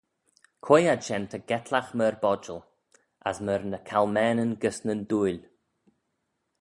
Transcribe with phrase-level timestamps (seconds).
[0.63, 2.61] Quoi ad shen ta getlagh myr bodjal,
[3.29, 5.41] as myr ny calmaneyn gys nyn dhuill?